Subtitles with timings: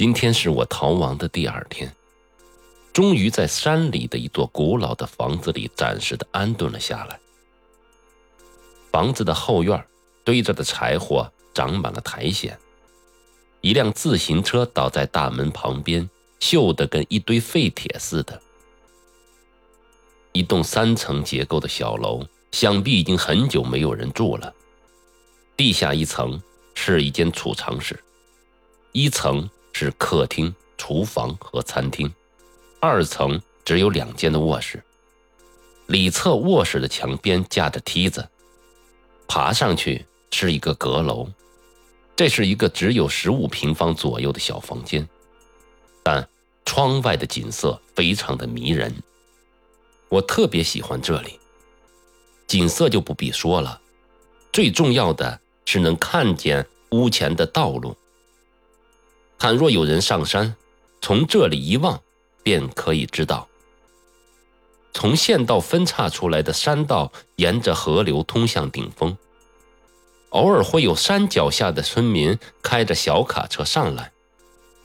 [0.00, 1.94] 今天是我逃亡的第二天，
[2.90, 7.20] 终于在山里的一座古老的房子里暂时的安顿了下来。
[8.90, 9.86] 房子的后院
[10.24, 12.58] 堆着的柴火长满了苔藓，
[13.60, 16.08] 一辆自行车倒在大门旁边，
[16.40, 18.40] 锈得跟一堆废铁似的。
[20.32, 24.50] 一栋三层结构的小楼，想必已经很久没有人住了。
[25.58, 28.02] 地下一层是一间储藏室，
[28.92, 29.46] 一层。
[29.72, 32.12] 是客厅、厨房和餐厅，
[32.80, 34.82] 二层只有两间的卧室。
[35.86, 38.28] 里侧卧室的墙边架着梯子，
[39.26, 41.28] 爬上去是一个阁楼。
[42.14, 45.08] 这是一个只有十五平方左右的小房间，
[46.02, 46.28] 但
[46.66, 48.94] 窗外的景色非常的迷人。
[50.10, 51.40] 我特别喜欢这里，
[52.46, 53.80] 景色就不必说了，
[54.52, 57.96] 最重要的是能看见屋前的道路。
[59.40, 60.54] 倘若有人上山，
[61.00, 61.98] 从这里一望，
[62.42, 63.48] 便可以知道。
[64.92, 69.16] 从县道分叉出来的山道，沿着河流通向顶峰。
[70.28, 74.12] 偶尔会有山脚下的村民开着小卡车上来，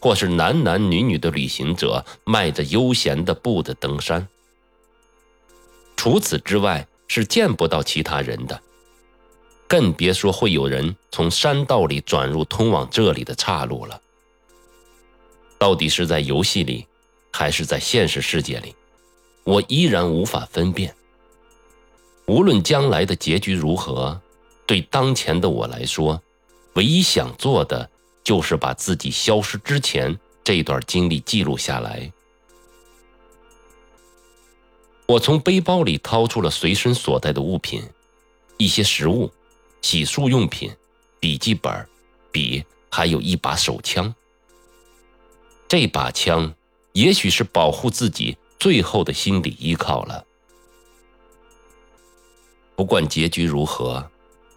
[0.00, 4.26] 或是男男女女的旅行者迈着悠闲的步子登山。
[5.96, 8.60] 除此之外，是见不到其他人的，
[9.68, 14.00] 更别说会有人从山道里转入通往这里的岔路了。
[15.60, 16.86] 到底是在游戏里，
[17.30, 18.74] 还是在现实世界里，
[19.44, 20.96] 我依然无法分辨。
[22.26, 24.18] 无论将来的结局如何，
[24.64, 26.18] 对当前的我来说，
[26.76, 27.88] 唯一想做的
[28.24, 32.10] 就是把自己消失之前这段经历记录下来。
[35.06, 37.82] 我从背包里掏出了随身所带的物品，
[38.56, 39.30] 一些食物、
[39.82, 40.74] 洗漱用品、
[41.18, 41.86] 笔记本、
[42.32, 44.14] 笔，还有一把手枪。
[45.70, 46.52] 这把枪，
[46.94, 50.26] 也许是保护自己最后的心理依靠了。
[52.74, 54.10] 不管结局如何，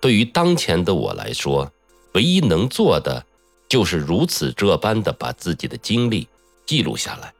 [0.00, 1.72] 对于当前的我来说，
[2.14, 3.26] 唯一能做的，
[3.68, 6.28] 就是如此这般的把自己的经历
[6.64, 7.34] 记录下来。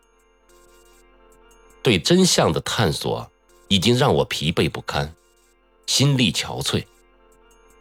[1.80, 3.30] 对真相的探索，
[3.68, 5.14] 已经让我疲惫不堪，
[5.86, 6.84] 心力憔悴。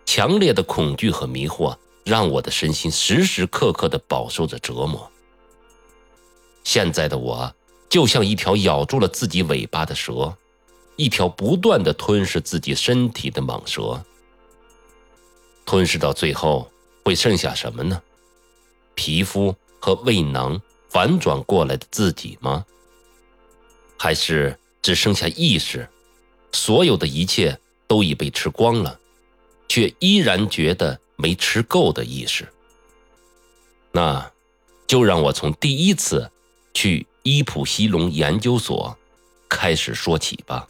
[0.06, 5.12] 强烈的恐惧和迷惑，让我的身心时时刻刻的饱受着折磨。
[6.64, 7.54] 现在的我，
[7.90, 10.38] 就像一条咬住了自己尾巴的蛇，
[10.96, 14.04] 一条不断的吞噬自己身体的蟒蛇。
[15.66, 16.72] 吞噬到最后，
[17.04, 18.02] 会剩下什么呢？
[18.96, 22.66] 皮肤和胃囊反转过来的自己吗？
[23.98, 25.88] 还是只剩下意识？
[26.52, 29.00] 所有的一切都已被吃光了，
[29.68, 32.48] 却依然觉得没吃够的意识。
[33.92, 34.32] 那，
[34.86, 36.30] 就让我从第一次。
[36.82, 38.98] 去伊普西龙研究所
[39.50, 40.66] 开始说起吧。